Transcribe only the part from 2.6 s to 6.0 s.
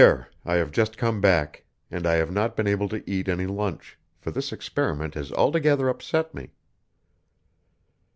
able to eat any lunch, for this experiment has altogether